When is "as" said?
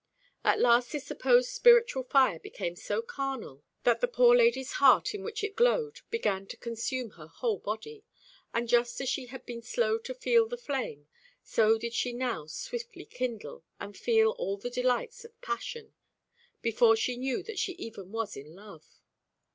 8.99-9.07